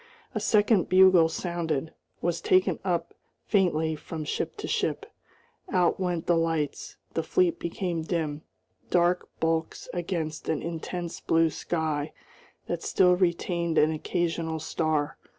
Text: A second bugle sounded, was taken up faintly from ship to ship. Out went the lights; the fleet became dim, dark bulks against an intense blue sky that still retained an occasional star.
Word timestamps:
A 0.33 0.39
second 0.39 0.89
bugle 0.89 1.29
sounded, 1.29 1.93
was 2.23 2.41
taken 2.41 2.79
up 2.83 3.13
faintly 3.45 3.95
from 3.95 4.25
ship 4.25 4.57
to 4.57 4.67
ship. 4.67 5.05
Out 5.71 5.99
went 5.99 6.25
the 6.25 6.35
lights; 6.35 6.97
the 7.13 7.21
fleet 7.21 7.59
became 7.59 8.01
dim, 8.01 8.41
dark 8.89 9.29
bulks 9.39 9.87
against 9.93 10.49
an 10.49 10.63
intense 10.63 11.19
blue 11.19 11.51
sky 11.51 12.13
that 12.65 12.81
still 12.81 13.15
retained 13.15 13.77
an 13.77 13.91
occasional 13.91 14.57
star. 14.59 15.19